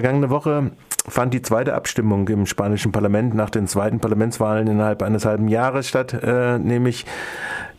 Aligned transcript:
Vergangene 0.00 0.30
Woche 0.30 0.70
fand 1.08 1.34
die 1.34 1.42
zweite 1.42 1.74
Abstimmung 1.74 2.28
im 2.28 2.46
spanischen 2.46 2.92
Parlament 2.92 3.34
nach 3.34 3.50
den 3.50 3.66
zweiten 3.66 3.98
Parlamentswahlen 3.98 4.68
innerhalb 4.68 5.02
eines 5.02 5.24
halben 5.24 5.48
Jahres 5.48 5.88
statt, 5.88 6.12
äh, 6.12 6.56
nämlich 6.56 7.04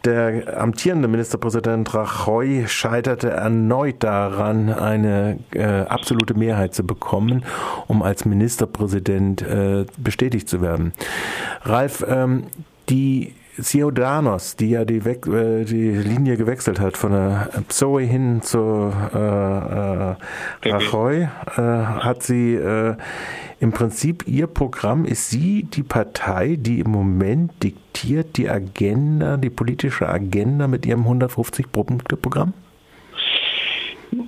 der 0.04 0.62
amtierende 0.62 1.08
Ministerpräsident 1.08 1.94
Rajoy 1.94 2.68
scheiterte 2.68 3.30
erneut 3.30 4.04
daran, 4.04 4.68
eine 4.68 5.40
äh, 5.54 5.64
absolute 5.64 6.34
Mehrheit 6.34 6.74
zu 6.74 6.86
bekommen, 6.86 7.46
um 7.88 8.04
als 8.04 8.26
Ministerpräsident 8.26 9.42
äh, 9.42 9.86
bestätigt 9.96 10.50
zu 10.50 10.62
werden. 10.62 10.92
Ralf, 11.62 12.06
ähm, 12.06 12.48
die 12.90 13.34
Ciudadanos, 13.62 14.56
die 14.56 14.72
ja 14.72 14.86
die, 14.86 15.04
We 15.06 15.12
äh, 15.12 15.66
die 15.66 15.92
Linie 15.92 16.38
gewechselt 16.38 16.80
hat 16.80 16.98
von 16.98 17.12
der 17.12 17.50
Zoe 17.68 18.04
hin 18.04 18.42
zu 18.42 18.92
äh, 19.14 19.18
äh, 19.18 20.16
Rajoy, 20.64 21.24
äh, 21.24 21.28
hat 21.58 22.24
sie 22.24 22.56
äh, 22.56 22.96
im 23.60 23.72
Prinzip 23.72 24.28
ihr 24.28 24.48
Programm, 24.48 25.06
ist 25.06 25.30
sie 25.30 25.64
die 25.64 25.84
Partei, 25.84 26.56
die 26.60 26.80
im 26.80 26.92
Moment 26.92 27.52
diktiert 27.62 28.38
die 28.38 28.50
Agenda, 28.50 29.38
die 29.38 29.50
politische 29.50 30.08
Agenda 30.08 30.68
mit 30.68 30.86
ihrem 30.86 31.06
150-Punkte-Programm? 31.06 32.54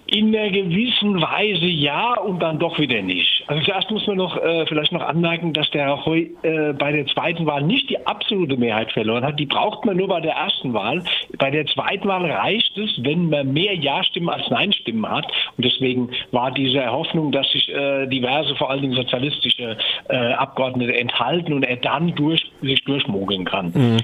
In 0.06 0.36
einer 0.36 0.50
gewissen 0.52 1.22
Weise 1.22 1.66
ja 1.66 2.14
und 2.20 2.40
dann 2.40 2.60
doch 2.60 2.78
wieder 2.80 3.02
nicht. 3.02 3.44
Also 3.48 3.64
zuerst 3.64 3.90
muss 3.90 4.06
man 4.06 4.18
noch 4.18 4.38
äh, 4.38 4.66
vielleicht 4.68 4.92
noch 4.92 5.02
anmerken, 5.02 5.54
dass 5.54 5.70
der 5.72 5.88
Rajoy 5.88 6.32
äh, 6.44 6.74
bei 6.74 6.92
der 6.92 7.08
zweiten 7.08 7.46
Wahl 7.46 7.64
nicht 7.64 7.90
die 7.90 8.06
absolute 8.06 8.58
Mehrheit 8.58 8.92
verloren 8.92 9.24
hat. 9.24 9.40
Die 9.40 9.46
braucht 9.46 9.86
man 9.86 9.98
nur 9.98 10.08
bei 10.08 10.22
der 10.22 10.34
ersten 10.34 10.74
Wahl. 10.74 11.04
Bei 11.38 11.50
der 11.50 11.66
zweiten 11.66 12.08
Wahl 12.08 12.30
reicht 12.30 12.78
es, 12.78 12.92
wenn 13.04 13.30
man 13.30 13.54
mehr 13.54 13.76
Ja-Stimmen 13.76 14.30
als 14.30 14.50
Nein-Stimmen 14.50 15.10
hat. 15.10 15.26
Und 15.58 15.66
deswegen 15.66 16.10
war 16.32 16.52
diese 16.52 16.86
Hoffnung, 16.92 17.32
dass 17.32 17.50
sich 17.52 17.70
äh, 17.70 18.06
diverse, 18.08 18.56
vor 18.56 18.70
allen 18.70 18.82
Dingen 18.82 18.94
sozialistische 18.94 19.78
äh, 20.10 20.16
Abgeordnete 20.34 20.96
enthalten 20.98 21.54
und 21.54 21.64
er 21.64 21.78
dann 21.78 22.14
durch, 22.16 22.52
sich 22.62 22.84
durchmogeln 22.84 23.46
kann. 23.46 23.72
Mhm. 23.74 23.98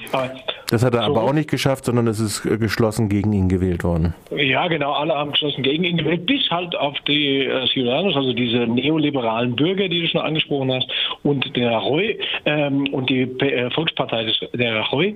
Das 0.69 0.83
hat 0.83 0.93
er 0.93 1.05
so, 1.05 1.11
aber 1.11 1.23
auch 1.23 1.33
nicht 1.33 1.49
geschafft, 1.49 1.85
sondern 1.85 2.07
es 2.07 2.19
ist 2.19 2.45
äh, 2.45 2.57
geschlossen 2.57 3.09
gegen 3.09 3.31
ihn 3.33 3.49
gewählt 3.49 3.83
worden. 3.83 4.13
Ja, 4.35 4.67
genau. 4.67 4.93
Alle 4.93 5.15
haben 5.15 5.31
geschlossen 5.31 5.63
gegen 5.63 5.83
ihn 5.83 5.97
gewählt, 5.97 6.25
bis 6.25 6.49
halt 6.49 6.75
auf 6.75 6.95
die 7.07 7.45
äh, 7.45 7.67
Ciudadanos, 7.67 8.15
also 8.15 8.33
diese 8.33 8.59
neoliberalen 8.67 9.55
Bürger, 9.55 9.87
die 9.87 10.01
du 10.01 10.07
schon 10.07 10.21
angesprochen 10.21 10.71
hast, 10.71 10.87
und 11.23 11.55
der 11.55 11.71
Rajoy 11.71 12.19
ähm, 12.45 12.93
und 12.93 13.09
die 13.09 13.21
äh, 13.21 13.69
Volkspartei 13.71 14.25
des, 14.25 14.39
der 14.53 14.75
Rajoy. 14.75 15.15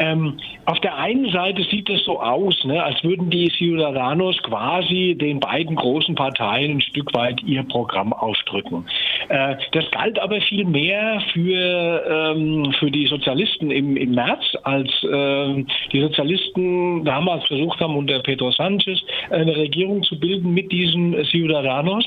Ähm, 0.00 0.38
auf 0.64 0.80
der 0.80 0.96
einen 0.96 1.30
Seite 1.30 1.62
sieht 1.64 1.90
es 1.90 2.04
so 2.04 2.20
aus, 2.20 2.64
ne, 2.64 2.82
als 2.82 3.04
würden 3.04 3.28
die 3.28 3.50
Ciudadanos 3.50 4.42
quasi 4.42 5.14
den 5.20 5.40
beiden 5.40 5.76
großen 5.76 6.14
Parteien 6.14 6.78
ein 6.78 6.80
Stück 6.80 7.12
weit 7.12 7.42
ihr 7.42 7.62
Programm 7.64 8.14
aufdrücken. 8.14 8.86
Äh, 9.28 9.56
das 9.72 9.90
galt 9.90 10.18
aber 10.18 10.40
viel 10.40 10.64
mehr 10.64 11.22
für, 11.34 12.32
ähm, 12.34 12.72
für 12.78 12.90
die 12.90 13.06
Sozialisten 13.08 13.70
im, 13.70 13.98
im 13.98 14.12
März, 14.12 14.42
als 14.62 14.88
äh, 15.04 15.64
die 15.92 16.00
Sozialisten 16.00 17.04
damals 17.04 17.46
versucht 17.46 17.78
haben, 17.80 17.94
unter 17.94 18.20
Pedro 18.20 18.50
Sanchez 18.52 19.02
eine 19.28 19.54
Regierung 19.54 20.02
zu 20.02 20.18
bilden 20.18 20.54
mit 20.54 20.72
diesen 20.72 21.14
Ciudadanos 21.26 22.06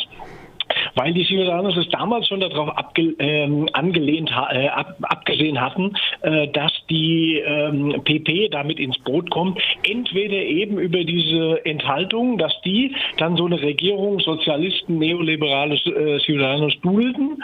weil 0.95 1.14
die 1.14 1.23
Ciudadanos 1.23 1.78
es 1.78 1.89
damals 1.89 2.28
schon 2.28 2.39
darauf 2.39 2.78
abge, 2.78 3.16
ähm, 3.19 3.69
angelehnt, 3.73 4.31
äh, 4.52 4.67
ab, 4.67 4.95
abgesehen 5.02 5.59
hatten, 5.59 5.94
äh, 6.22 6.47
dass 6.50 6.72
die 6.89 7.42
ähm, 7.45 8.02
PP 8.03 8.50
damit 8.50 8.80
ins 8.80 8.97
Boot 9.00 9.30
kommt, 9.30 9.59
entweder 9.84 10.38
eben 10.38 10.78
über 10.80 11.03
diese 11.03 11.66
Enthaltung, 11.66 12.38
dass 12.38 12.53
die 12.61 12.95
dann 13.17 13.38
so 13.38 13.45
eine 13.45 13.61
Regierung 13.61 14.19
Sozialisten, 14.19 14.97
Neoliberale 14.97 15.75
äh, 15.75 16.19
Ciudadanos 16.19 16.80
dulden 16.81 17.44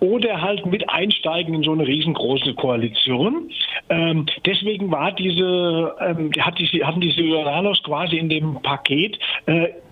oder 0.00 0.40
halt 0.40 0.66
mit 0.66 0.88
einsteigen 0.88 1.54
in 1.54 1.62
so 1.62 1.72
eine 1.72 1.86
riesengroße 1.86 2.54
Koalition. 2.54 3.50
Ähm, 3.88 4.26
deswegen 4.44 4.90
war 4.90 5.12
diese, 5.12 5.94
ähm, 6.00 6.30
hat 6.40 6.58
die, 6.58 6.84
hatten 6.84 7.00
die 7.00 7.12
Ciudadanos 7.12 7.82
quasi 7.82 8.18
in 8.18 8.28
dem 8.28 8.60
Paket 8.62 9.18
äh, 9.46 9.68
80 9.68 9.87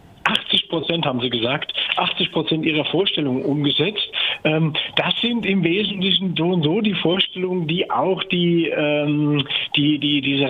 Prozent 0.76 1.06
haben 1.06 1.20
sie 1.20 1.31
gesagt, 1.31 1.72
80 1.97 2.32
Prozent 2.32 2.66
ihrer 2.66 2.84
Vorstellungen 2.84 3.42
umgesetzt. 3.42 4.10
Ähm, 4.44 4.75
das 4.97 5.19
sind 5.22 5.47
im 5.47 5.64
Wesentlichen 5.64 6.34
so 6.37 6.48
und 6.48 6.62
so 6.62 6.82
die 6.82 6.94
Vorstellungen, 6.94 7.66
die 7.66 7.91
auch 7.91 8.22
die, 8.25 8.69
ähm, 8.69 9.47
die, 9.75 9.98
die, 9.98 10.20
diese 10.20 10.48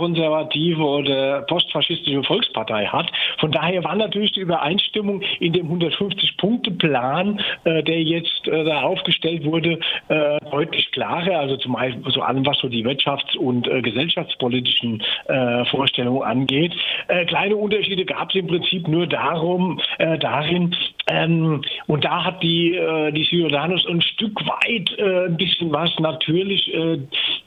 rechtskonservative 0.00 0.82
oder 0.82 1.42
postfaschistische 1.42 2.22
Volkspartei 2.22 2.86
hat. 2.86 3.10
Von 3.38 3.52
daher 3.52 3.84
war 3.84 3.94
natürlich 3.94 4.32
die 4.32 4.40
Übereinstimmung 4.40 5.22
in 5.38 5.52
dem 5.52 5.68
150-Punkte-Plan, 5.68 7.40
äh, 7.64 7.82
der 7.82 8.02
jetzt 8.02 8.46
äh, 8.48 8.64
da 8.64 8.82
aufgestellt 8.82 9.44
wurde, 9.44 9.78
äh, 10.08 10.38
deutlich 10.50 10.90
klarer. 10.92 11.40
Also 11.40 11.56
zum 11.56 11.74
Beispiel 11.74 12.10
so 12.12 12.22
allem, 12.22 12.44
was 12.46 12.58
so 12.58 12.68
die 12.68 12.84
wirtschafts- 12.84 13.36
und 13.36 13.68
äh, 13.68 13.82
gesellschaftspolitischen 13.82 15.02
äh, 15.26 15.64
Vorstellungen 15.66 16.22
angeht. 16.22 16.74
Äh, 17.08 17.26
kleine 17.26 17.56
Unterschiede 17.56 18.04
gab 18.04 18.30
es 18.30 18.36
im 18.36 18.46
Prinzip 18.46 18.88
nur 18.88 19.06
darum, 19.06 19.80
darin, 19.98 20.74
ähm, 21.08 21.62
und 21.86 22.04
da 22.04 22.24
hat 22.24 22.42
die, 22.42 22.78
die 23.12 23.24
Ciudadanos 23.24 23.86
ein 23.86 24.00
Stück 24.00 24.40
weit 24.46 24.98
ein 24.98 25.36
bisschen 25.36 25.72
was 25.72 25.90
natürlich 25.98 26.72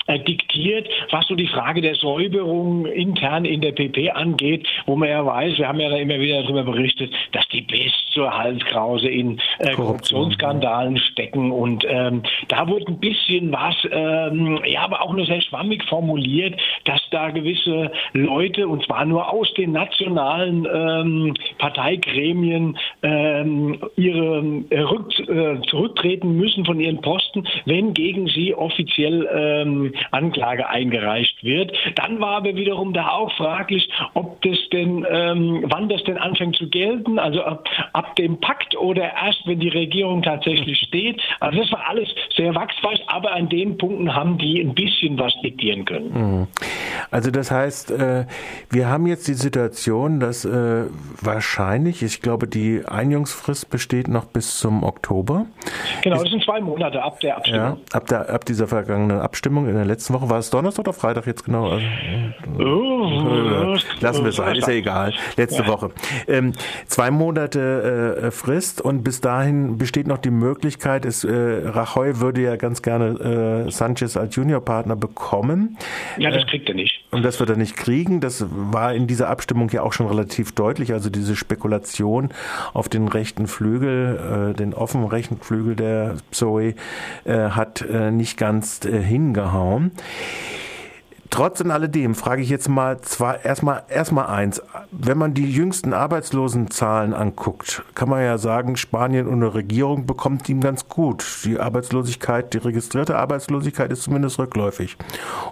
diktiert, 0.07 0.87
was 1.11 1.25
so 1.27 1.35
die 1.35 1.47
Frage 1.47 1.81
der 1.81 1.95
Säuberung 1.95 2.85
intern 2.85 3.45
in 3.45 3.61
der 3.61 3.71
PP 3.71 4.11
angeht, 4.11 4.67
wo 4.85 4.95
man 4.95 5.09
ja 5.09 5.25
weiß, 5.25 5.57
wir 5.57 5.67
haben 5.67 5.79
ja 5.79 5.89
da 5.89 5.97
immer 5.97 6.19
wieder 6.19 6.43
darüber 6.43 6.63
berichtet, 6.63 7.13
dass 7.31 7.47
die 7.49 7.61
bis 7.61 7.91
zur 8.11 8.35
Halskrause 8.35 9.09
in 9.09 9.39
äh, 9.59 9.71
Korruptionsskandalen 9.71 10.97
stecken. 10.97 11.51
Und 11.51 11.85
ähm, 11.87 12.23
da 12.47 12.67
wurde 12.67 12.85
ein 12.87 12.99
bisschen 12.99 13.51
was, 13.51 13.75
ähm, 13.91 14.59
ja, 14.65 14.81
aber 14.81 15.01
auch 15.01 15.13
nur 15.13 15.25
sehr 15.25 15.41
schwammig 15.41 15.83
formuliert, 15.85 16.59
dass 16.85 17.01
da 17.11 17.29
gewisse 17.29 17.91
Leute, 18.13 18.67
und 18.67 18.83
zwar 18.85 19.05
nur 19.05 19.31
aus 19.31 19.53
den 19.53 19.71
nationalen 19.71 20.67
ähm, 20.71 21.33
Parteigremien, 21.57 22.77
ähm, 23.01 23.79
ihre 23.95 24.43
äh, 24.69 24.79
rück, 24.79 25.19
äh, 25.19 25.61
zurücktreten 25.67 26.35
müssen 26.35 26.65
von 26.65 26.79
ihren 26.79 27.01
Posten, 27.01 27.47
wenn 27.65 27.93
gegen 27.93 28.27
sie 28.27 28.53
offiziell 28.53 29.27
ähm, 29.33 29.93
Anklage 30.11 30.67
eingereicht 30.69 31.32
wird. 31.43 31.71
Dann 31.95 32.19
war 32.19 32.37
aber 32.37 32.55
wiederum 32.55 32.93
da 32.93 33.09
auch 33.09 33.31
fraglich, 33.35 33.89
ob 34.13 34.41
das 34.41 34.57
denn, 34.71 35.05
ähm, 35.09 35.63
wann 35.67 35.89
das 35.89 36.03
denn 36.03 36.17
anfängt 36.17 36.55
zu 36.55 36.69
gelten, 36.69 37.19
also 37.19 37.43
ab, 37.43 37.67
ab 37.93 38.15
dem 38.15 38.39
Pakt 38.39 38.77
oder 38.77 39.03
erst, 39.03 39.45
wenn 39.45 39.59
die 39.59 39.69
Regierung 39.69 40.21
tatsächlich 40.21 40.79
steht. 40.79 41.21
Also 41.39 41.59
das 41.59 41.71
war 41.71 41.89
alles 41.89 42.09
sehr 42.35 42.55
wachsweich, 42.55 43.01
aber 43.07 43.33
an 43.33 43.49
den 43.49 43.77
Punkten 43.77 44.13
haben 44.13 44.37
die 44.37 44.61
ein 44.61 44.73
bisschen 44.73 45.17
was 45.19 45.33
diktieren 45.41 45.85
können. 45.85 46.11
Mhm. 46.13 46.47
Also 47.11 47.31
das 47.31 47.51
heißt, 47.51 47.91
äh, 47.91 48.25
wir 48.69 48.87
haben 48.87 49.07
jetzt 49.07 49.27
die 49.27 49.33
Situation, 49.33 50.19
dass 50.19 50.45
äh, 50.45 50.85
wahrscheinlich, 51.21 52.01
ich 52.03 52.21
glaube, 52.21 52.47
die 52.47 52.81
Einjungsfrist 52.85 53.69
besteht 53.69 54.07
noch 54.07 54.25
bis 54.25 54.57
zum 54.59 54.83
Oktober. 54.83 55.45
Genau, 56.01 56.21
das 56.21 56.29
sind 56.29 56.43
zwei 56.43 56.61
Monate 56.61 57.01
ab 57.01 57.19
der 57.19 57.37
Abstimmung. 57.37 57.61
Ja, 57.61 57.77
ab, 57.97 58.07
der, 58.07 58.29
ab 58.29 58.45
dieser 58.45 58.67
vergangenen 58.67 59.19
Abstimmung 59.19 59.67
in 59.67 59.75
der 59.75 59.85
letzten 59.85 60.13
Woche. 60.13 60.29
War 60.29 60.39
es 60.39 60.49
Donnerstag 60.49 60.87
oder 60.87 60.93
Freitag 60.93 61.25
jetzt 61.33 61.45
genau? 61.45 61.69
Also, 61.69 61.85
oh, 62.59 63.77
lassen 63.99 64.23
wir 64.23 64.29
es 64.29 64.35
sein, 64.35 64.55
ist 64.55 64.67
ja 64.67 64.73
egal. 64.73 65.13
Letzte 65.35 65.63
ja. 65.63 65.67
Woche. 65.67 65.91
Ähm, 66.27 66.53
zwei 66.87 67.11
Monate 67.11 68.21
äh, 68.21 68.31
Frist 68.31 68.81
und 68.81 69.03
bis 69.03 69.21
dahin 69.21 69.77
besteht 69.77 70.07
noch 70.07 70.19
die 70.19 70.31
Möglichkeit, 70.31 71.05
es, 71.05 71.23
äh, 71.23 71.31
Rajoy 71.31 72.19
würde 72.19 72.41
ja 72.41 72.55
ganz 72.55 72.81
gerne 72.81 73.65
äh, 73.67 73.71
Sanchez 73.71 74.17
als 74.17 74.35
Juniorpartner 74.35 74.95
bekommen. 74.95 75.77
Ja, 76.17 76.29
das 76.29 76.45
kriegt 76.47 76.69
er 76.69 76.75
nicht. 76.75 77.03
Und 77.11 77.23
das 77.23 77.39
wird 77.39 77.49
er 77.49 77.57
nicht 77.57 77.75
kriegen. 77.75 78.21
Das 78.21 78.45
war 78.49 78.93
in 78.93 79.07
dieser 79.07 79.29
Abstimmung 79.29 79.69
ja 79.69 79.81
auch 79.81 79.93
schon 79.93 80.07
relativ 80.07 80.53
deutlich. 80.53 80.93
Also 80.93 81.09
diese 81.09 81.35
Spekulation 81.35 82.29
auf 82.73 82.89
den 82.89 83.07
rechten 83.07 83.47
Flügel, 83.47 84.51
äh, 84.51 84.57
den 84.57 84.73
offenen 84.73 85.07
rechten 85.07 85.37
Flügel 85.37 85.75
der 85.75 86.15
Zoe, 86.31 86.75
äh, 87.25 87.49
hat 87.49 87.81
äh, 87.81 88.11
nicht 88.11 88.37
ganz 88.37 88.85
äh, 88.85 89.01
hingehauen. 89.01 89.91
Trotz 91.33 91.61
und 91.61 91.71
alledem 91.71 92.13
frage 92.13 92.43
ich 92.43 92.49
jetzt 92.51 92.69
mal 92.69 93.01
zwar 93.01 93.43
erstmal 93.43 93.81
erstmal 93.89 94.27
eins. 94.27 94.61
Wenn 94.91 95.17
man 95.17 95.33
die 95.33 95.51
jüngsten 95.51 95.91
Arbeitslosenzahlen 95.91 97.15
anguckt, 97.15 97.81
kann 97.95 98.07
man 98.07 98.21
ja 98.21 98.37
sagen, 98.37 98.75
Spanien 98.75 99.25
und 99.25 99.41
eine 99.41 99.51
Regierung 99.55 100.05
bekommt 100.05 100.47
ihm 100.47 100.61
ganz 100.61 100.87
gut. 100.87 101.25
Die 101.43 101.59
Arbeitslosigkeit, 101.59 102.53
die 102.53 102.59
registrierte 102.59 103.17
Arbeitslosigkeit 103.17 103.91
ist 103.91 104.03
zumindest 104.03 104.37
rückläufig. 104.37 104.95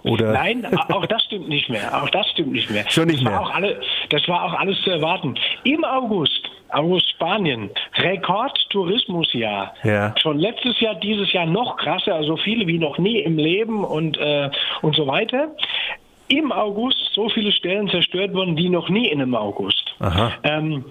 Oder? 0.04 0.34
Nein, 0.34 0.64
auch 0.88 1.04
das 1.06 1.24
stimmt 1.24 1.48
nicht 1.48 1.68
mehr. 1.68 2.00
Auch 2.00 2.10
das 2.10 2.28
stimmt 2.28 2.52
nicht 2.52 2.70
mehr. 2.70 2.84
Schon 2.88 3.08
nicht 3.08 3.18
das 3.18 3.24
mehr. 3.24 3.32
War 3.32 3.40
auch 3.40 3.52
alle, 3.52 3.80
das 4.10 4.28
war 4.28 4.44
auch 4.44 4.54
alles 4.54 4.80
zu 4.82 4.90
erwarten. 4.90 5.34
Im 5.64 5.82
August 5.82 6.48
aus 6.72 7.02
Spanien. 7.10 7.70
Rekordtourismusjahr. 7.94 9.74
Ja. 9.84 10.14
Schon 10.20 10.38
letztes 10.38 10.80
Jahr, 10.80 10.94
dieses 10.96 11.32
Jahr 11.32 11.46
noch 11.46 11.76
krasser, 11.76 12.14
also 12.14 12.36
viele 12.36 12.66
wie 12.66 12.78
noch 12.78 12.98
nie 12.98 13.20
im 13.20 13.36
Leben 13.36 13.84
und, 13.84 14.18
äh, 14.18 14.50
und 14.80 14.96
so 14.96 15.06
weiter. 15.06 15.48
Im 16.32 16.50
August 16.50 17.10
so 17.12 17.28
viele 17.28 17.52
Stellen 17.52 17.90
zerstört 17.90 18.32
wurden 18.32 18.56
wie 18.56 18.70
noch 18.70 18.88
nie 18.88 19.08
in 19.08 19.20
einem 19.20 19.34
August. 19.34 19.94
Ähm, 20.44 20.86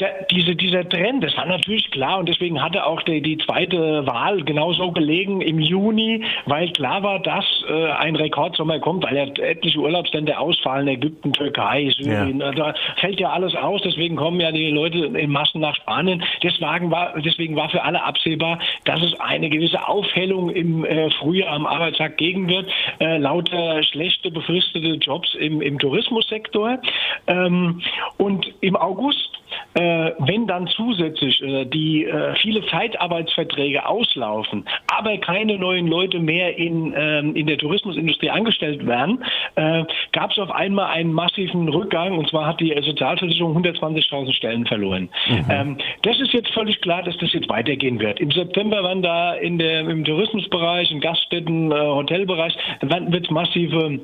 der, 0.00 0.26
diese, 0.30 0.56
dieser 0.56 0.88
Trend, 0.88 1.22
das 1.22 1.36
war 1.36 1.46
natürlich 1.46 1.90
klar 1.90 2.18
und 2.18 2.28
deswegen 2.28 2.62
hatte 2.62 2.86
auch 2.86 3.02
die, 3.02 3.20
die 3.20 3.38
zweite 3.38 4.06
Wahl 4.06 4.42
genauso 4.42 4.92
gelegen 4.92 5.40
im 5.40 5.58
Juni, 5.58 6.24
weil 6.46 6.70
klar 6.72 7.02
war, 7.02 7.18
dass 7.20 7.44
äh, 7.68 7.90
ein 7.92 8.16
Rekordsommer 8.16 8.78
kommt, 8.80 9.04
weil 9.04 9.16
ja 9.16 9.24
etliche 9.44 9.78
Urlaubsländer 9.78 10.40
ausfallen, 10.40 10.88
Ägypten, 10.88 11.32
Türkei, 11.32 11.90
Syrien, 11.96 12.40
ja. 12.40 12.52
da 12.52 12.74
fällt 12.96 13.20
ja 13.20 13.30
alles 13.30 13.54
aus, 13.54 13.82
deswegen 13.82 14.16
kommen 14.16 14.40
ja 14.40 14.52
die 14.52 14.70
Leute 14.70 14.98
in 14.98 15.30
Massen 15.30 15.60
nach 15.60 15.76
Spanien. 15.76 16.22
Deswegen 16.42 16.90
war, 16.90 17.14
deswegen 17.20 17.56
war 17.56 17.68
für 17.68 17.82
alle 17.82 18.02
absehbar, 18.02 18.58
dass 18.84 19.02
es 19.02 19.18
eine 19.20 19.50
gewisse 19.50 19.86
Aufhellung 19.86 20.50
im 20.50 20.84
äh, 20.84 21.10
Frühjahr 21.10 21.52
am 21.52 21.66
Arbeitsmarkt 21.66 22.18
geben 22.18 22.48
wird, 22.48 22.70
äh, 23.00 23.18
lauter 23.18 23.82
schlechte 23.82 24.30
befristete 24.30 24.94
Jobs 24.94 25.34
im, 25.34 25.60
im 25.60 25.78
Tourismussektor. 25.78 26.78
Ähm, 27.26 27.82
und 28.16 28.52
im 28.60 28.76
August 28.76 29.40
äh, 29.74 30.12
wenn 30.18 30.46
dann 30.46 30.66
zusätzlich 30.68 31.42
äh, 31.42 31.64
die 31.64 32.04
äh, 32.04 32.34
viele 32.36 32.64
Zeitarbeitsverträge 32.66 33.86
auslaufen, 33.86 34.64
aber 34.88 35.18
keine 35.18 35.58
neuen 35.58 35.86
Leute 35.86 36.18
mehr 36.18 36.56
in, 36.56 36.92
ähm, 36.96 37.36
in 37.36 37.46
der 37.46 37.58
Tourismusindustrie 37.58 38.30
angestellt 38.30 38.86
werden, 38.86 39.24
äh, 39.54 39.84
gab 40.12 40.32
es 40.32 40.38
auf 40.38 40.50
einmal 40.50 40.86
einen 40.86 41.12
massiven 41.12 41.68
Rückgang 41.68 42.18
und 42.18 42.28
zwar 42.28 42.46
hat 42.46 42.60
die 42.60 42.76
Sozialversicherung 42.80 43.56
120.000 43.56 44.32
Stellen 44.32 44.66
verloren. 44.66 45.08
Mhm. 45.28 45.46
Ähm, 45.48 45.78
das 46.02 46.18
ist 46.20 46.32
jetzt 46.32 46.50
völlig 46.50 46.80
klar, 46.80 47.02
dass 47.02 47.16
das 47.18 47.32
jetzt 47.32 47.48
weitergehen 47.48 48.00
wird. 48.00 48.20
Im 48.20 48.30
September 48.30 48.82
werden 48.82 49.02
da 49.02 49.34
in 49.34 49.58
der, 49.58 49.80
im 49.80 50.04
Tourismusbereich, 50.04 50.90
im 50.90 51.00
Gaststätten, 51.00 51.70
äh, 51.70 51.74
Hotelbereich, 51.74 52.56
wird 52.80 53.24
es 53.24 53.30
massive 53.30 54.00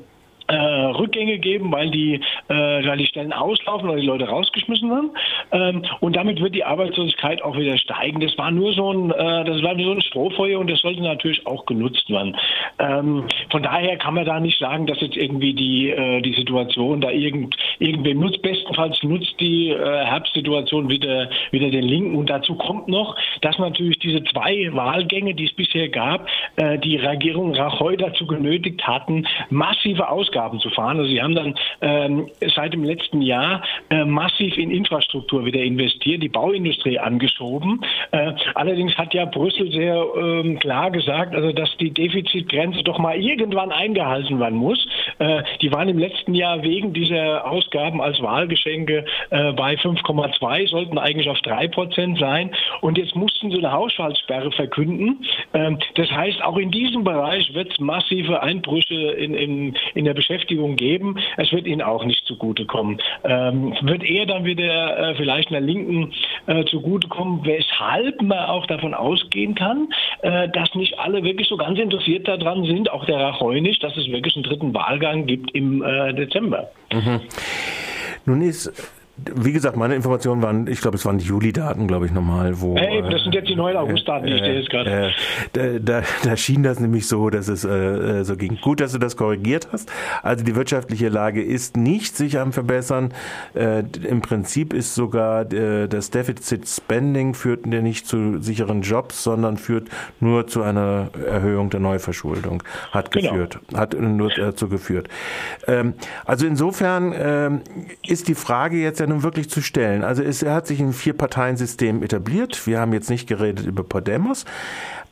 äh, 0.47 0.55
Rückgänge 0.55 1.39
geben, 1.39 1.71
weil 1.71 1.89
die, 1.89 2.15
äh, 2.47 2.53
weil 2.87 2.97
die 2.97 3.05
Stellen 3.05 3.33
auslaufen 3.33 3.89
oder 3.89 3.99
die 3.99 4.07
Leute 4.07 4.27
rausgeschmissen 4.27 4.89
werden. 4.89 5.11
Ähm, 5.51 5.81
und 5.99 6.15
damit 6.15 6.41
wird 6.41 6.55
die 6.55 6.63
Arbeitslosigkeit 6.63 7.41
auch 7.41 7.57
wieder 7.57 7.77
steigen. 7.77 8.19
Das 8.21 8.37
war 8.37 8.51
nur 8.51 8.73
so 8.73 8.91
ein, 8.91 9.11
äh, 9.11 9.43
das 9.45 9.61
war 9.61 9.75
nur 9.75 9.85
so 9.85 9.91
ein 9.91 10.01
Strohfeuer 10.01 10.59
und 10.59 10.69
das 10.69 10.79
sollte 10.79 11.01
natürlich 11.01 11.45
auch 11.45 11.65
genutzt 11.65 12.09
werden. 12.09 12.37
Ähm, 12.79 13.25
von 13.49 13.61
daher 13.61 13.97
kann 13.97 14.13
man 14.13 14.25
da 14.25 14.39
nicht 14.39 14.57
sagen, 14.57 14.87
dass 14.87 15.01
jetzt 15.01 15.17
irgendwie 15.17 15.53
die, 15.53 15.89
äh, 15.89 16.21
die 16.21 16.33
Situation 16.33 17.01
da 17.01 17.11
irgend, 17.11 17.55
irgendwem 17.79 18.19
nutzt. 18.21 18.41
Bestenfalls 18.41 19.01
nutzt 19.03 19.35
die 19.39 19.69
äh, 19.69 20.05
Herbstsituation 20.05 20.89
wieder, 20.89 21.29
wieder 21.51 21.69
den 21.69 21.83
Linken. 21.83 22.15
Und 22.15 22.29
dazu 22.29 22.55
kommt 22.55 22.87
noch, 22.87 23.17
dass 23.41 23.59
natürlich 23.59 23.99
diese 23.99 24.23
zwei 24.23 24.69
Wahlgänge, 24.71 25.33
die 25.33 25.45
es 25.45 25.53
bisher 25.53 25.89
gab, 25.89 26.27
äh, 26.55 26.77
die 26.79 26.95
Regierung 26.95 27.53
Rajoy 27.53 27.97
dazu 27.97 28.25
genötigt 28.25 28.87
hatten, 28.87 29.27
massive 29.49 30.07
Ausgaben 30.09 30.36
Ausgaben 30.37 30.59
zu 30.59 30.69
fahren. 30.69 30.97
Also 30.97 31.09
sie 31.09 31.21
haben 31.21 31.35
dann 31.35 31.55
ähm, 31.81 32.29
seit 32.55 32.73
dem 32.73 32.83
letzten 32.83 33.21
Jahr 33.21 33.63
äh, 33.89 34.05
massiv 34.05 34.57
in 34.57 34.71
Infrastruktur 34.71 35.45
wieder 35.45 35.61
investiert, 35.61 36.21
die 36.21 36.29
Bauindustrie 36.29 36.99
angeschoben. 36.99 37.81
Äh, 38.11 38.33
allerdings 38.53 38.95
hat 38.97 39.13
ja 39.13 39.25
Brüssel 39.25 39.71
sehr 39.71 40.05
ähm, 40.15 40.59
klar 40.59 40.91
gesagt, 40.91 41.33
also 41.35 41.51
dass 41.51 41.75
die 41.77 41.91
Defizitgrenze 41.91 42.83
doch 42.83 42.99
mal 42.99 43.17
irgendwann 43.17 43.71
eingehalten 43.71 44.39
werden 44.39 44.57
muss. 44.57 44.85
Äh, 45.19 45.43
die 45.61 45.71
waren 45.71 45.89
im 45.89 45.97
letzten 45.97 46.33
Jahr 46.33 46.61
wegen 46.61 46.93
dieser 46.93 47.49
Ausgaben 47.49 48.01
als 48.01 48.21
Wahlgeschenke 48.21 49.05
äh, 49.29 49.51
bei 49.53 49.73
5,2, 49.73 50.69
sollten 50.69 50.97
eigentlich 50.97 51.29
auf 51.29 51.39
3 51.41 51.67
Prozent 51.69 52.19
sein. 52.19 52.51
Und 52.81 52.97
jetzt 52.97 53.15
mussten 53.15 53.49
sie 53.51 53.57
eine 53.57 53.71
Haushaltssperre 53.71 54.51
verkünden. 54.51 55.25
Ähm, 55.53 55.79
das 55.95 56.11
heißt, 56.11 56.43
auch 56.43 56.57
in 56.57 56.71
diesem 56.71 57.03
Bereich 57.03 57.53
wird 57.53 57.71
es 57.71 57.79
massive 57.79 58.41
Einbrüche 58.41 58.95
in, 58.95 59.33
in, 59.33 59.75
in 59.95 60.05
der 60.05 60.13
Beschäftigung 60.13 60.26
Beschäftigung 60.27 60.75
geben. 60.75 61.17
Es 61.37 61.51
wird 61.51 61.65
ihnen 61.65 61.81
auch 61.81 62.03
nicht 62.03 62.25
zugutekommen. 62.25 62.99
Ähm, 63.23 63.73
wird 63.81 64.03
eher 64.03 64.25
dann 64.25 64.45
wieder 64.45 65.11
äh, 65.11 65.15
vielleicht 65.15 65.49
einer 65.49 65.61
Linken 65.61 66.13
äh, 66.47 66.65
zugutekommen, 66.65 67.45
weshalb 67.45 68.21
man 68.21 68.39
auch 68.39 68.65
davon 68.65 68.93
ausgehen 68.93 69.55
kann, 69.55 69.89
äh, 70.21 70.49
dass 70.49 70.73
nicht 70.75 70.99
alle 70.99 71.23
wirklich 71.23 71.47
so 71.47 71.57
ganz 71.57 71.79
interessiert 71.79 72.27
daran 72.27 72.65
sind, 72.65 72.91
auch 72.91 73.05
der 73.05 73.17
Rajoy 73.17 73.61
nicht, 73.61 73.83
dass 73.83 73.95
es 73.95 74.07
wirklich 74.11 74.35
einen 74.35 74.43
dritten 74.43 74.73
Wahlgang 74.73 75.25
gibt 75.25 75.51
im 75.51 75.81
äh, 75.81 76.13
Dezember. 76.13 76.69
Mhm. 76.91 77.21
Nun 78.25 78.41
ist 78.41 78.96
wie 79.35 79.51
gesagt, 79.51 79.75
meine 79.77 79.95
Informationen 79.95 80.43
waren, 80.43 80.67
ich 80.67 80.79
glaube, 80.79 80.97
es 80.97 81.05
waren 81.05 81.17
die 81.17 81.25
Juli-Daten, 81.25 81.87
glaube 81.87 82.05
ich, 82.05 82.11
nochmal, 82.11 82.61
wo. 82.61 82.77
Hey, 82.77 83.01
das 83.01 83.23
sind 83.23 83.33
jetzt 83.33 83.49
die 83.49 83.55
neuen 83.55 83.75
August-Daten, 83.75 84.27
die 84.27 84.33
ich 84.33 84.41
dir 84.41 84.53
jetzt 84.59 84.69
gerade. 84.69 85.07
Äh, 85.07 85.11
da, 85.53 85.79
da, 85.79 86.03
da, 86.23 86.37
schien 86.37 86.61
das 86.61 86.79
nämlich 86.79 87.07
so, 87.07 87.31
dass 87.31 87.47
es 87.47 87.65
äh, 87.65 88.23
so 88.23 88.37
ging. 88.37 88.59
Gut, 88.61 88.79
dass 88.79 88.91
du 88.91 88.99
das 88.99 89.17
korrigiert 89.17 89.69
hast. 89.71 89.91
Also 90.21 90.45
die 90.45 90.55
wirtschaftliche 90.55 91.09
Lage 91.09 91.41
ist 91.41 91.77
nicht 91.77 92.15
sich 92.15 92.39
am 92.39 92.53
Verbessern. 92.53 93.11
Äh, 93.55 93.83
Im 94.07 94.21
Prinzip 94.21 94.71
ist 94.71 94.93
sogar 94.93 95.51
äh, 95.51 95.87
das 95.87 96.11
Deficit 96.11 96.67
Spending 96.67 97.33
führt 97.33 97.65
nicht 97.65 98.07
zu 98.07 98.39
sicheren 98.39 98.81
Jobs, 98.81 99.23
sondern 99.23 99.57
führt 99.57 99.89
nur 100.19 100.45
zu 100.45 100.61
einer 100.61 101.09
Erhöhung 101.27 101.71
der 101.71 101.79
Neuverschuldung. 101.79 102.61
Hat 102.91 103.09
genau. 103.09 103.31
geführt, 103.31 103.59
hat 103.73 103.99
nur 103.99 104.29
dazu 104.29 104.69
geführt. 104.69 105.07
Ähm, 105.67 105.95
also 106.25 106.45
insofern 106.45 107.15
ähm, 107.17 107.61
ist 108.05 108.27
die 108.27 108.35
Frage 108.35 108.77
jetzt 108.77 108.99
ja 108.99 109.06
nun 109.07 109.23
wirklich 109.23 109.49
zu 109.49 109.61
stellen. 109.61 110.03
Also 110.03 110.23
es, 110.23 110.43
er 110.43 110.53
hat 110.53 110.67
sich 110.67 110.79
ein 110.79 110.93
Vier-Parteien-System 110.93 112.03
etabliert. 112.03 112.67
Wir 112.67 112.79
haben 112.79 112.93
jetzt 112.93 113.09
nicht 113.09 113.27
geredet 113.27 113.65
über 113.65 113.83
Podemos. 113.83 114.45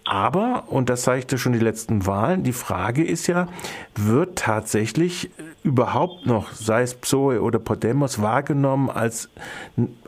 Aber, 0.05 0.65
und 0.67 0.89
das 0.89 1.01
zeigte 1.01 1.39
schon 1.39 1.53
die 1.53 1.59
letzten 1.59 2.05
Wahlen, 2.05 2.43
die 2.43 2.53
Frage 2.53 3.03
ist 3.03 3.25
ja, 3.25 3.47
wird 3.95 4.37
tatsächlich 4.37 5.31
überhaupt 5.63 6.27
noch, 6.27 6.51
sei 6.51 6.83
es 6.83 6.93
PSOE 6.93 7.41
oder 7.41 7.57
Podemos, 7.57 8.21
wahrgenommen 8.21 8.91
als 8.91 9.29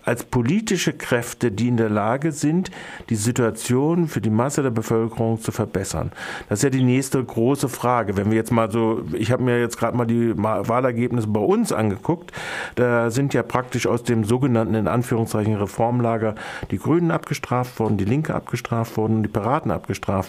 als 0.08 0.24
politische 0.24 0.94
Kräfte, 0.94 1.52
die 1.52 1.68
in 1.68 1.76
der 1.76 1.90
Lage 1.90 2.32
sind, 2.32 2.72
die 3.10 3.18
Situation 3.18 4.08
für 4.08 4.22
die 4.22 4.30
Masse 4.30 4.64
der 4.64 4.70
Bevölkerung 4.70 5.42
zu 5.42 5.52
verbessern. 5.52 6.14
Das 6.48 6.60
ist 6.60 6.64
ja 6.64 6.70
die 6.70 6.84
nächste 6.84 7.22
große 7.22 7.68
Frage. 7.68 8.16
Wenn 8.16 8.30
wir 8.30 8.38
jetzt 8.38 8.54
mal 8.54 8.72
so, 8.72 9.04
ich 9.12 9.34
habe 9.34 9.44
mir 9.44 9.60
jetzt 9.60 9.78
gerade 9.78 9.98
mal 9.98 10.06
die 10.06 10.32
Wahlergebnisse 10.38 11.28
bei 11.28 11.42
uns 11.42 11.74
angeguckt, 11.74 12.32
da 12.76 13.12
sind 13.12 13.34
ja 13.34 13.44
praktisch 13.44 13.86
aus 13.86 14.04
dem 14.04 14.24
sogenannten 14.24 14.76
in 14.76 14.88
Anführungszeichen 14.88 15.56
Reformlager 15.56 16.36
die 16.72 16.78
Grünen 16.78 17.12
abgestraft 17.12 17.78
worden, 17.78 17.98
die 17.98 18.06
Linke 18.06 18.34
abgestraft 18.34 18.96
worden, 18.96 19.24
die 19.24 19.30
Piraten 19.30 19.72
abgestraft 19.72 19.87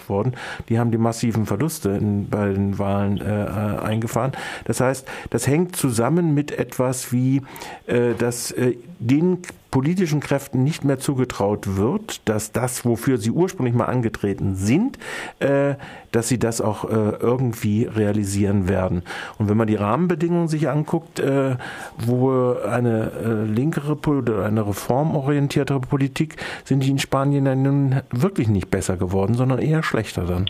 worden. 0.09 0.33
Die 0.69 0.79
haben 0.79 0.91
die 0.91 0.97
massiven 0.97 1.45
Verluste 1.45 1.89
in, 1.89 2.29
bei 2.29 2.49
den 2.49 2.77
Wahlen 2.79 3.19
äh, 3.21 3.43
äh 3.45 3.79
eingefahren. 3.79 4.31
Das 4.65 4.79
heißt, 4.81 5.07
das 5.29 5.47
hängt 5.47 5.75
zusammen 5.75 6.33
mit 6.33 6.51
etwas 6.51 7.11
wie, 7.11 7.41
äh, 7.87 8.13
dass 8.17 8.51
äh, 8.51 8.75
den 8.99 9.39
politischen 9.71 10.19
Kräften 10.19 10.63
nicht 10.63 10.83
mehr 10.83 10.99
zugetraut 10.99 11.77
wird, 11.77 12.27
dass 12.27 12.51
das, 12.51 12.85
wofür 12.85 13.17
sie 13.17 13.31
ursprünglich 13.31 13.75
mal 13.75 13.85
angetreten 13.85 14.55
sind, 14.55 14.97
äh, 15.39 15.75
dass 16.11 16.27
sie 16.27 16.39
das 16.39 16.61
auch 16.61 16.85
äh, 16.85 17.15
irgendwie 17.19 17.83
realisieren 17.85 18.67
werden. 18.67 19.03
Und 19.37 19.49
wenn 19.49 19.57
man 19.57 19.67
die 19.67 19.75
Rahmenbedingungen 19.75 20.47
sich 20.47 20.69
anguckt, 20.69 21.19
äh, 21.19 21.55
wo 21.97 22.53
eine 22.53 23.11
äh, 23.23 23.45
linkere 23.45 23.95
oder 23.95 24.45
eine 24.45 24.65
reformorientiertere 24.65 25.81
Politik, 25.81 26.37
sind 26.63 26.83
die 26.83 26.89
in 26.89 26.99
Spanien 26.99 27.45
dann 27.45 27.61
nun 27.61 28.01
wirklich 28.11 28.47
nicht 28.47 28.71
besser 28.71 28.97
geworden, 28.97 29.35
sondern 29.35 29.59
eher 29.59 29.83
schlechter 29.83 30.25
dann. 30.25 30.49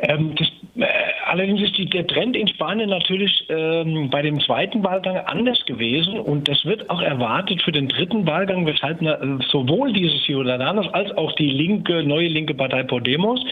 Ähm, 0.00 0.34
das, 0.38 0.48
allerdings 1.28 1.62
ist 1.62 1.76
die, 1.76 1.86
der 1.86 2.06
Trend 2.06 2.36
in 2.36 2.48
Spanien 2.48 2.88
natürlich 2.88 3.44
ähm, 3.48 4.08
bei 4.10 4.22
dem 4.22 4.40
zweiten 4.40 4.82
Wahlgang 4.82 5.18
anders 5.26 5.64
gewesen 5.66 6.18
und 6.18 6.48
das 6.48 6.64
wird 6.64 6.88
auch 6.88 7.02
erwartet 7.02 7.62
für 7.62 7.72
den 7.72 7.88
dritten 7.88 8.26
Wahlgang, 8.26 8.66
weshalb 8.66 9.02
na, 9.02 9.18
sowohl 9.50 9.92
diese 9.92 10.16
Ciudadanos 10.24 10.92
als 10.94 11.16
auch 11.16 11.32
die 11.32 11.50
linke, 11.50 12.02
neue 12.02 12.28
linke 12.28 12.54
Partei 12.54 12.82
Podemos 12.82 13.44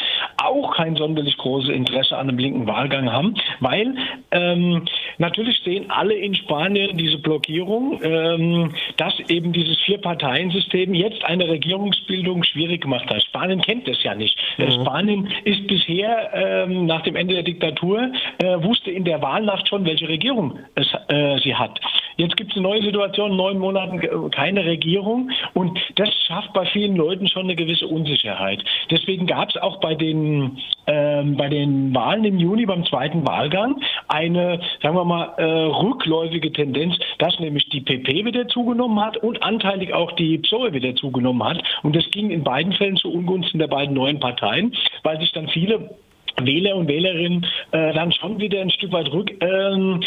auch 0.42 0.74
kein 0.74 0.96
sonderlich 0.96 1.36
großes 1.36 1.70
Interesse 1.70 2.16
an 2.16 2.28
einem 2.28 2.38
linken 2.38 2.66
Wahlgang 2.66 3.12
haben, 3.12 3.34
weil 3.60 3.94
ähm, 4.30 4.82
natürlich 5.18 5.58
sehen 5.60 5.86
alle 5.90 6.14
in 6.14 6.34
Spanien 6.34 6.96
diese 6.96 7.18
Blockierung, 7.18 8.00
ähm, 8.02 8.72
dass 8.96 9.18
eben 9.28 9.52
dieses 9.52 9.78
Vier-Parteien-System 9.80 10.94
jetzt 10.94 11.24
eine 11.24 11.48
Regierungsbildung 11.48 12.42
schwierig 12.42 12.82
gemacht 12.82 13.08
hat. 13.10 13.22
Spanien 13.22 13.60
kennt 13.60 13.86
das 13.86 14.02
ja 14.02 14.14
nicht. 14.14 14.36
Mhm. 14.56 14.70
Spanien 14.72 15.28
ist 15.44 15.66
bisher 15.66 16.30
ähm, 16.32 16.86
nach 16.86 17.02
dem 17.02 17.16
Ende 17.16 17.34
der 17.34 17.42
Diktatur 17.42 17.65
äh, 17.72 18.62
wusste 18.62 18.90
in 18.90 19.04
der 19.04 19.22
Wahlnacht 19.22 19.68
schon, 19.68 19.84
welche 19.84 20.08
Regierung 20.08 20.58
es, 20.74 20.86
äh, 21.08 21.38
sie 21.38 21.54
hat. 21.54 21.80
Jetzt 22.16 22.36
gibt 22.36 22.52
es 22.52 22.56
eine 22.56 22.66
neue 22.66 22.82
Situation, 22.82 23.36
neun 23.36 23.58
Monaten 23.58 24.30
keine 24.30 24.64
Regierung 24.64 25.30
und 25.52 25.78
das 25.96 26.08
schafft 26.26 26.52
bei 26.54 26.64
vielen 26.66 26.96
Leuten 26.96 27.28
schon 27.28 27.44
eine 27.44 27.56
gewisse 27.56 27.86
Unsicherheit. 27.86 28.64
Deswegen 28.90 29.26
gab 29.26 29.50
es 29.50 29.56
auch 29.58 29.80
bei 29.80 29.94
den, 29.94 30.58
ähm, 30.86 31.36
bei 31.36 31.48
den 31.50 31.94
Wahlen 31.94 32.24
im 32.24 32.38
Juni 32.38 32.64
beim 32.64 32.86
zweiten 32.86 33.26
Wahlgang 33.26 33.82
eine, 34.08 34.60
sagen 34.82 34.96
wir 34.96 35.04
mal, 35.04 35.34
äh, 35.36 35.44
rückläufige 35.44 36.52
Tendenz, 36.52 36.96
dass 37.18 37.38
nämlich 37.38 37.68
die 37.68 37.82
PP 37.82 38.24
wieder 38.24 38.48
zugenommen 38.48 38.98
hat 39.04 39.18
und 39.18 39.42
anteilig 39.42 39.92
auch 39.92 40.12
die 40.12 40.38
PSOE 40.38 40.72
wieder 40.72 40.94
zugenommen 40.94 41.44
hat. 41.44 41.62
Und 41.82 41.94
das 41.94 42.10
ging 42.10 42.30
in 42.30 42.44
beiden 42.44 42.72
Fällen 42.72 42.96
zu 42.96 43.12
Ungunsten 43.12 43.58
der 43.58 43.68
beiden 43.68 43.94
neuen 43.94 44.20
Parteien, 44.20 44.74
weil 45.02 45.20
sich 45.20 45.32
dann 45.32 45.48
viele 45.48 45.90
Wähler 46.42 46.76
und 46.76 46.88
Wählerinnen 46.88 47.46
äh, 47.72 47.92
dann 47.92 48.12
schon 48.12 48.38
wieder 48.38 48.60
ein 48.60 48.70
Stück 48.70 48.92
weit 48.92 49.10
rück, 49.12 49.32
ähm, 49.42 50.02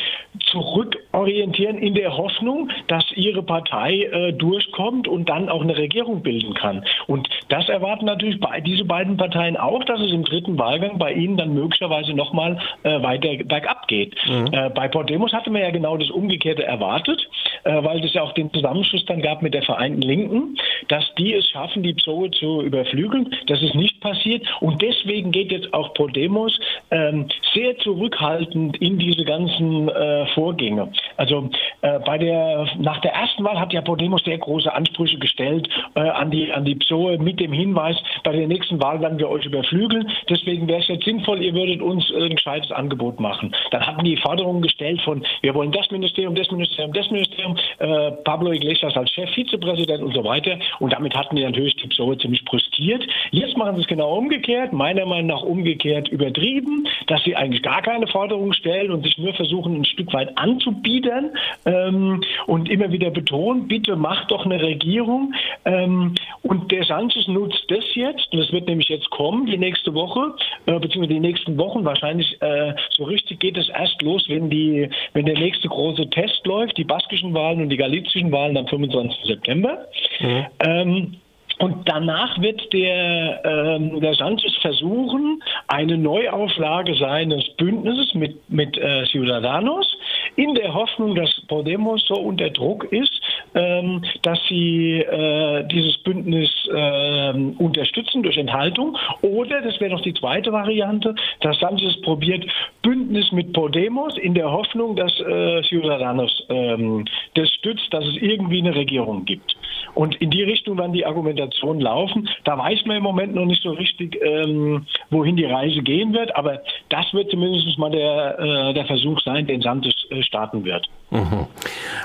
zurückorientieren 0.51 1.77
in 1.77 1.93
der 1.93 2.15
Hoffnung, 2.15 2.69
dass 2.87 3.03
ihre 3.15 3.43
Partei 3.43 4.03
äh, 4.03 4.33
durchkommt 4.33 5.07
und 5.07 5.29
dann 5.29 5.49
auch 5.49 5.61
eine 5.61 5.77
Regierung 5.77 6.21
bilden 6.21 6.53
kann. 6.53 6.83
Und 7.07 7.27
das 7.49 7.67
erwarten 7.69 8.05
natürlich 8.05 8.39
bei, 8.39 8.61
diese 8.61 8.85
beiden 8.85 9.17
Parteien 9.17 9.57
auch, 9.57 9.83
dass 9.83 9.99
es 9.99 10.11
im 10.11 10.23
dritten 10.23 10.57
Wahlgang 10.57 10.97
bei 10.97 11.13
ihnen 11.13 11.37
dann 11.37 11.53
möglicherweise 11.53 12.13
nochmal 12.13 12.59
äh, 12.83 13.01
weiter 13.01 13.43
bergab 13.43 13.87
geht. 13.87 14.15
Mhm. 14.27 14.49
Äh, 14.51 14.69
bei 14.69 14.87
Podemos 14.87 15.33
hatte 15.33 15.49
man 15.49 15.61
ja 15.61 15.71
genau 15.71 15.97
das 15.97 16.09
Umgekehrte 16.09 16.63
erwartet, 16.63 17.27
äh, 17.63 17.83
weil 17.83 18.03
es 18.03 18.13
ja 18.13 18.23
auch 18.23 18.33
den 18.33 18.51
Zusammenschluss 18.53 19.05
dann 19.05 19.21
gab 19.21 19.41
mit 19.41 19.53
der 19.53 19.63
Vereinten 19.63 20.01
Linken, 20.01 20.57
dass 20.87 21.03
die 21.17 21.33
es 21.33 21.47
schaffen, 21.49 21.83
die 21.83 21.93
PSOE 21.93 22.31
zu 22.31 22.61
überflügeln. 22.61 23.35
Das 23.47 23.61
ist 23.61 23.75
nicht 23.75 23.99
passiert 24.01 24.45
und 24.61 24.81
deswegen 24.81 25.31
geht 25.31 25.51
jetzt 25.51 25.73
auch 25.73 25.93
Podemos 25.93 26.59
ähm, 26.91 27.27
sehr 27.53 27.77
zurückhaltend 27.79 28.77
in 28.77 28.97
diese 28.97 29.23
ganzen 29.23 29.89
äh, 29.89 30.25
Vorgänge. 30.27 30.91
Also 31.17 31.49
äh, 31.81 31.99
bei 31.99 32.17
der 32.17 32.67
nach 32.77 33.01
der 33.01 33.13
ersten 33.13 33.43
Wahl 33.43 33.59
hat 33.59 33.73
ja 33.73 33.81
Podemos 33.81 34.23
sehr 34.23 34.37
große 34.37 34.71
Ansprüche 34.71 35.17
gestellt 35.17 35.67
äh, 35.95 36.01
an 36.01 36.31
die 36.31 36.51
an 36.51 36.65
die 36.65 36.75
PSOE 36.75 37.17
mit 37.17 37.39
dem 37.39 37.53
Hinweis, 37.53 37.97
bei 38.23 38.31
der 38.31 38.47
nächsten 38.47 38.81
Wahl 38.81 39.01
werden 39.01 39.19
wir 39.19 39.29
euch 39.29 39.45
überflügeln. 39.45 40.09
Deswegen 40.29 40.67
wäre 40.67 40.81
es 40.81 40.87
jetzt 40.87 41.05
sinnvoll, 41.05 41.41
ihr 41.41 41.53
würdet 41.53 41.81
uns 41.81 42.11
ein 42.13 42.35
gescheites 42.35 42.71
Angebot 42.71 43.19
machen. 43.19 43.55
Dann 43.71 43.85
hatten 43.85 44.03
die 44.03 44.17
Forderungen 44.17 44.61
gestellt 44.61 45.01
von 45.01 45.25
wir 45.41 45.53
wollen 45.53 45.71
das 45.71 45.89
Ministerium, 45.91 46.35
das 46.35 46.49
Ministerium, 46.51 46.93
das 46.93 47.09
Ministerium, 47.11 47.48
äh, 47.79 48.11
Pablo 48.23 48.51
Iglesias 48.51 48.95
als 48.95 49.11
Chef-Vizepräsident 49.11 50.03
und 50.03 50.13
so 50.13 50.23
weiter. 50.23 50.57
Und 50.79 50.93
damit 50.93 51.15
hatten 51.15 51.35
die 51.35 51.43
natürlich 51.43 51.75
die 51.77 51.87
PSOE 51.87 52.17
ziemlich 52.17 52.38
brüskiert. 52.49 53.05
Jetzt 53.31 53.57
machen 53.57 53.75
sie 53.75 53.81
es 53.81 53.87
genau 53.87 54.17
umgekehrt, 54.17 54.73
meiner 54.73 55.05
Meinung 55.05 55.27
nach 55.27 55.43
umgekehrt 55.43 56.07
übertrieben, 56.09 56.87
dass 57.07 57.23
sie 57.23 57.35
eigentlich 57.35 57.61
gar 57.61 57.81
keine 57.81 58.07
Forderungen 58.07 58.53
stellen 58.53 58.91
und 58.91 59.03
sich 59.03 59.17
nur 59.17 59.33
versuchen, 59.33 59.75
ein 59.75 59.85
Stück 59.85 60.13
weit 60.13 60.37
anzubieten 60.37 61.31
ähm, 61.65 62.21
und 62.47 62.69
immer 62.69 62.91
wieder 62.91 63.11
betonen, 63.11 63.67
bitte 63.67 63.95
macht 63.95 64.31
doch 64.31 64.45
eine 64.45 64.61
Regierung. 64.61 65.33
Ähm, 65.65 66.15
und 66.41 66.71
der 66.71 66.83
Sanchez 66.83 67.27
nutzt 67.27 67.65
das 67.69 67.83
jetzt, 67.93 68.31
und 68.31 68.39
das 68.39 68.51
wird 68.51 68.67
nämlich 68.67 68.89
jetzt 68.89 69.09
kommen, 69.09 69.45
die 69.45 69.57
nächste 69.57 69.93
Woche, 69.93 70.33
äh, 70.65 70.79
beziehungsweise 70.79 71.13
die 71.13 71.19
nächsten 71.19 71.57
Wochen. 71.57 71.85
Wahrscheinlich 71.85 72.41
äh, 72.41 72.73
so 72.91 73.03
richtig 73.03 73.39
geht 73.39 73.57
es 73.57 73.69
erst 73.69 74.01
los, 74.01 74.25
wenn, 74.27 74.49
die, 74.49 74.89
wenn 75.13 75.25
der 75.25 75.37
nächste 75.37 75.67
große 75.67 76.09
Test 76.09 76.45
läuft, 76.45 76.77
die 76.77 76.83
baskischen 76.83 77.33
Wahlen 77.33 77.61
und 77.61 77.69
die 77.69 77.77
galizischen 77.77 78.31
Wahlen 78.31 78.57
am 78.57 78.67
25. 78.67 79.25
September. 79.25 79.87
Mhm. 80.19 80.45
Ähm, 80.59 81.15
und 81.59 81.87
danach 81.89 82.39
wird 82.41 82.71
der, 82.71 83.41
ähm, 83.43 83.99
der 83.99 84.13
Sanchez 84.15 84.55
versuchen, 84.61 85.43
eine 85.67 85.97
Neuauflage 85.97 86.95
seines 86.95 87.47
Bündnisses 87.57 88.13
mit, 88.13 88.49
mit 88.49 88.77
äh, 88.77 89.05
Ciudadanos 89.07 89.97
in 90.37 90.55
der 90.55 90.73
Hoffnung, 90.73 91.15
dass 91.15 91.29
Podemos 91.47 92.05
so 92.07 92.15
unter 92.15 92.49
Druck 92.49 92.85
ist, 92.91 93.21
ähm, 93.53 94.03
dass 94.21 94.39
sie 94.47 94.99
äh, 94.99 95.63
dieses 95.67 95.97
Bündnis 95.99 96.49
äh, 96.71 97.33
unterstützen 97.57 98.23
durch 98.23 98.37
Enthaltung. 98.37 98.97
Oder, 99.21 99.61
das 99.61 99.79
wäre 99.79 99.91
noch 99.91 100.01
die 100.01 100.13
zweite 100.13 100.51
Variante, 100.51 101.15
dass 101.41 101.59
Sanchez 101.59 101.99
probiert, 102.01 102.45
Bündnis 102.81 103.31
mit 103.31 103.53
Podemos 103.53 104.17
in 104.17 104.33
der 104.33 104.51
Hoffnung, 104.51 104.95
dass 104.95 105.11
äh, 105.19 105.61
Ciudadanos 105.63 106.45
ähm, 106.49 107.05
das 107.35 107.49
stützt, 107.53 107.93
dass 107.93 108.05
es 108.05 108.17
irgendwie 108.17 108.59
eine 108.59 108.75
Regierung 108.75 109.25
gibt. 109.25 109.55
Und 109.95 110.15
in 110.15 110.29
die 110.29 110.43
Richtung 110.43 110.77
werden 110.77 110.93
die 110.93 111.05
Argumentationen 111.05 111.81
laufen. 111.81 112.29
Da 112.43 112.57
weiß 112.57 112.85
man 112.85 112.97
im 112.97 113.03
Moment 113.03 113.35
noch 113.35 113.45
nicht 113.45 113.61
so 113.63 113.71
richtig, 113.71 114.19
ähm, 114.21 114.85
wohin 115.09 115.35
die 115.35 115.45
Reise 115.45 115.81
gehen 115.81 116.13
wird, 116.13 116.35
aber 116.35 116.61
das 116.89 117.13
wird 117.13 117.31
zumindest 117.31 117.77
mal 117.77 117.91
der, 117.91 118.39
äh, 118.39 118.73
der 118.73 118.85
Versuch 118.85 119.19
sein, 119.21 119.47
den 119.47 119.61
Santos 119.61 119.93
äh, 120.09 120.21
starten 120.23 120.63
wird. 120.63 120.87
Mhm. 121.11 121.47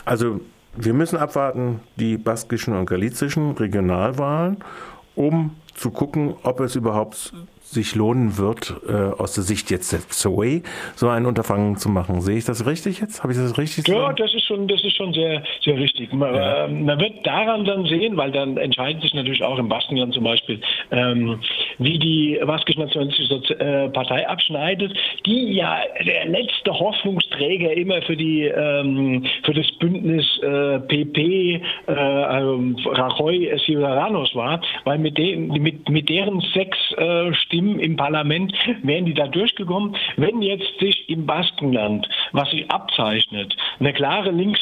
Also 0.05 0.41
wir 0.77 0.95
müssen 0.95 1.17
abwarten, 1.17 1.81
die 1.97 2.17
baskischen 2.17 2.75
und 2.77 2.87
galizischen 2.87 3.53
Regionalwahlen, 3.53 4.59
um 5.15 5.53
zu 5.75 5.91
gucken, 5.91 6.35
ob 6.43 6.61
es 6.61 6.77
überhaupt 6.77 7.33
sich 7.65 7.95
lohnen 7.95 8.39
wird, 8.39 8.75
äh, 8.89 8.93
aus 8.93 9.35
der 9.35 9.43
Sicht 9.43 9.71
jetzt 9.71 9.93
der 9.93 10.01
Zoe 10.09 10.63
so 10.95 11.09
ein 11.09 11.27
Unterfangen 11.27 11.77
zu 11.77 11.89
machen. 11.89 12.21
Sehe 12.21 12.37
ich 12.37 12.45
das 12.45 12.67
richtig 12.67 13.01
jetzt? 13.01 13.23
Habe 13.23 13.33
ich 13.33 13.39
das 13.39 13.59
richtig 13.59 13.89
Ja, 13.89 14.13
das 14.13 14.33
ist 14.35 14.45
schon, 14.45 14.69
das 14.69 14.83
ist 14.85 14.97
schon 14.97 15.13
sehr, 15.13 15.43
sehr 15.63 15.77
richtig. 15.77 16.13
Man, 16.13 16.35
ja. 16.35 16.65
äh, 16.65 16.69
man, 16.69 17.01
wird 17.01 17.27
daran 17.27 17.65
dann 17.65 17.85
sehen, 17.87 18.17
weil 18.17 18.31
dann 18.31 18.57
entscheidet 18.57 19.03
sich 19.03 19.15
natürlich 19.15 19.43
auch 19.43 19.59
im 19.59 19.69
Baskenland 19.69 20.15
zum 20.15 20.25
Beispiel, 20.25 20.61
ähm, 20.91 21.41
wie 21.79 21.99
die 21.99 22.41
baskisch-nationalistische 22.45 23.59
äh, 23.59 23.89
Partei 23.91 24.29
abschneidet, 24.29 24.93
die 25.27 25.55
ja 25.55 25.81
der 26.05 26.27
letzte 26.27 26.73
Hoffnungsträger 26.73 27.73
immer 27.73 28.03
für 28.03 28.17
die 28.17 28.43
ähm, 28.45 29.25
für 29.45 29.55
das 29.55 29.71
Bündnis 29.79 30.25
PP 30.89 31.61
äh, 31.87 31.93
also 31.93 32.61
Rajoy 32.91 33.57
Ciudadanos 33.65 34.35
war, 34.35 34.61
weil 34.85 34.99
mit, 34.99 35.19
den, 35.19 35.49
mit, 35.49 35.89
mit 35.89 36.09
deren 36.09 36.41
sechs 36.41 36.79
äh, 36.97 37.33
Stimmen 37.35 37.79
im 37.81 37.97
Parlament 37.97 38.53
wären 38.83 39.07
die 39.07 39.15
da 39.15 39.27
durchgekommen. 39.27 39.97
Wenn 40.17 40.43
jetzt 40.43 40.79
sich 40.79 41.09
im 41.09 41.27
Baskenland, 41.27 42.09
was 42.33 42.51
sich 42.51 42.71
abzeichnet, 42.71 43.57
eine 43.81 43.93
klare 43.93 44.31
Links 44.31 44.61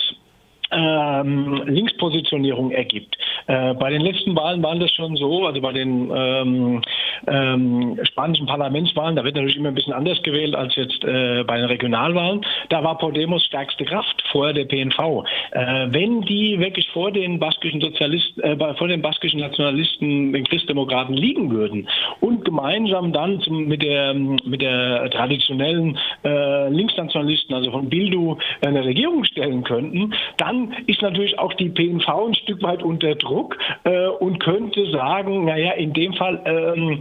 ähm, 0.73 1.63
Linkspositionierung 1.67 2.71
ergibt. 2.71 3.17
Äh, 3.47 3.75
bei 3.75 3.91
den 3.91 4.03
letzten 4.03 4.35
Wahlen 4.37 4.63
waren 4.63 4.81
das 4.81 4.91
schon 4.93 5.17
so, 5.17 5.47
also 5.47 5.61
bei 5.61 5.73
den 5.73 6.11
ähm, 6.15 6.83
ähm, 7.27 7.99
spanischen 8.05 8.47
Parlamentswahlen, 8.47 9.17
da 9.17 9.25
wird 9.25 9.35
natürlich 9.35 9.57
immer 9.57 9.69
ein 9.69 9.75
bisschen 9.75 9.93
anders 9.93 10.23
gewählt 10.23 10.55
als 10.55 10.75
jetzt 10.77 11.05
äh, 11.05 11.45
bei 11.45 11.57
den 11.57 11.67
Regionalwahlen. 11.67 12.45
Da 12.69 12.83
war 12.83 12.99
Podemos 12.99 13.45
stärkste 13.45 13.85
Kraft 13.85 14.23
vor 14.31 14.53
der 14.53 14.65
PNV. 14.65 15.25
Äh, 15.53 15.87
wenn 15.91 16.23
die 16.23 16.59
wirklich 16.59 16.89
vor 16.91 17.11
den 17.11 17.39
baskischen 17.39 17.81
Sozialisten, 17.81 18.41
äh, 18.41 18.75
vor 18.75 18.89
den 18.89 19.03
baskischen 19.03 19.41
Nationalisten, 19.41 20.33
den 20.33 20.45
Christdemokraten 20.45 21.15
liegen 21.15 21.51
würden 21.51 21.89
und 22.21 22.45
gemeinsam 22.45 23.13
dann 23.13 23.41
zum, 23.41 23.67
mit 23.67 23.83
der 23.83 24.15
mit 24.15 24.63
der 24.63 25.11
traditionellen 25.11 25.99
äh, 26.25 26.69
Linksnationalisten, 26.69 27.55
also 27.55 27.71
von 27.71 27.89
Bildu, 27.89 28.39
eine 28.65 28.85
Regierung 28.85 29.25
stellen 29.25 29.65
könnten, 29.65 30.15
dann 30.37 30.62
ist 30.87 31.03
natürlich 31.03 31.39
auch 31.39 31.53
die 31.55 31.69
PNV 31.69 32.09
ein 32.09 32.35
Stück 32.35 32.63
weit 32.63 32.83
unter 32.83 33.15
Druck 33.15 33.59
äh, 33.85 34.07
und 34.07 34.41
könnte 34.41 34.91
sagen, 34.91 35.45
naja, 35.45 35.73
in 35.73 35.93
dem 35.93 36.15
Fall 36.15 36.41
ähm, 36.45 37.01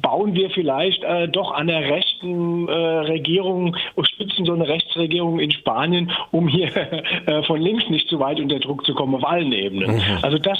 bauen 0.00 0.34
wir 0.34 0.50
vielleicht 0.50 1.02
äh, 1.04 1.28
doch 1.28 1.52
an 1.52 1.66
der 1.66 1.80
rechten 1.80 2.68
äh, 2.68 2.72
Regierung, 2.72 3.76
stützen 4.02 4.44
so 4.44 4.52
eine 4.52 4.66
Rechtsregierung 4.66 5.38
in 5.38 5.50
Spanien, 5.50 6.10
um 6.30 6.48
hier 6.48 6.74
äh, 7.26 7.42
von 7.44 7.60
links 7.60 7.88
nicht 7.90 8.08
zu 8.08 8.18
weit 8.18 8.40
unter 8.40 8.58
Druck 8.58 8.86
zu 8.86 8.94
kommen 8.94 9.14
auf 9.14 9.24
allen 9.24 9.52
Ebenen. 9.52 9.96
Mhm. 9.96 10.02
Also 10.22 10.38
das, 10.38 10.58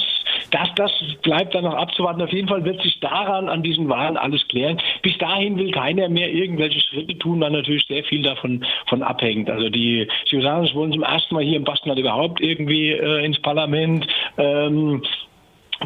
das, 0.51 0.69
das 0.75 0.91
bleibt 1.21 1.55
dann 1.55 1.63
noch 1.63 1.75
abzuwarten. 1.75 2.21
Auf 2.21 2.31
jeden 2.31 2.47
Fall 2.47 2.63
wird 2.63 2.81
sich 2.81 2.99
daran 2.99 3.49
an 3.49 3.63
diesen 3.63 3.89
Wahlen 3.89 4.17
alles 4.17 4.47
klären. 4.47 4.79
Bis 5.01 5.17
dahin 5.17 5.57
will 5.57 5.71
keiner 5.71 6.09
mehr 6.09 6.31
irgendwelche 6.31 6.79
Schritte 6.79 7.17
tun, 7.17 7.39
weil 7.39 7.51
natürlich 7.51 7.85
sehr 7.87 8.03
viel 8.03 8.23
davon 8.23 8.65
von 8.87 9.03
abhängt. 9.03 9.49
Also 9.49 9.69
die 9.69 10.07
Ciudadanos 10.27 10.73
wollen 10.75 10.93
zum 10.93 11.03
ersten 11.03 11.35
Mal 11.35 11.43
hier 11.43 11.57
im 11.57 11.63
Baskenland 11.63 11.99
überhaupt 11.99 12.41
irgendwie 12.41 12.91
äh, 12.91 13.25
ins 13.25 13.39
Parlament. 13.39 14.07
Ähm, 14.37 15.03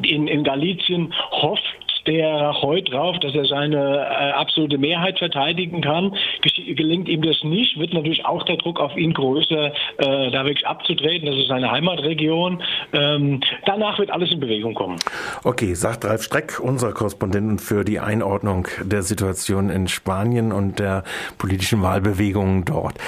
in, 0.03 0.27
in 0.27 0.43
Galicien 0.43 1.13
hofft 1.31 1.86
der 2.07 2.61
heute 2.61 2.91
drauf, 2.91 3.17
dass 3.19 3.35
er 3.35 3.45
seine 3.45 3.77
äh, 3.77 4.31
absolute 4.31 4.77
Mehrheit 4.77 5.19
verteidigen 5.19 5.81
kann. 5.81 6.15
gelingt 6.55 7.07
ihm 7.07 7.21
das 7.21 7.43
nicht, 7.43 7.77
wird 7.77 7.93
natürlich 7.93 8.25
auch 8.25 8.43
der 8.43 8.57
Druck 8.57 8.79
auf 8.79 8.95
ihn 8.97 9.13
größer, 9.13 9.67
äh, 9.97 10.31
da 10.31 10.45
wirklich 10.45 10.65
abzutreten. 10.65 11.27
Das 11.27 11.35
ist 11.35 11.47
seine 11.47 11.69
Heimatregion. 11.69 12.63
Ähm, 12.93 13.41
danach 13.65 13.99
wird 13.99 14.11
alles 14.11 14.31
in 14.31 14.39
Bewegung 14.39 14.73
kommen. 14.73 14.97
Okay, 15.43 15.73
sagt 15.73 16.05
Ralf 16.05 16.23
Streck, 16.23 16.59
unser 16.59 16.93
Korrespondent 16.93 17.61
für 17.61 17.83
die 17.83 17.99
Einordnung 17.99 18.67
der 18.81 19.03
Situation 19.03 19.69
in 19.69 19.87
Spanien 19.87 20.51
und 20.51 20.79
der 20.79 21.03
politischen 21.37 21.81
Wahlbewegungen 21.81 22.65
dort. 22.65 22.97